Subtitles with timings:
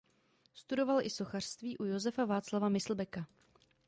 [0.53, 3.27] Studoval i sochařství u Josefa Václava Myslbeka.